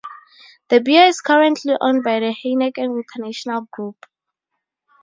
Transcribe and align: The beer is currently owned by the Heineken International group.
The 0.69 0.81
beer 0.81 1.03
is 1.05 1.21
currently 1.21 1.75
owned 1.79 2.03
by 2.03 2.21
the 2.21 2.33
Heineken 2.35 3.03
International 3.05 3.67
group. 3.71 4.07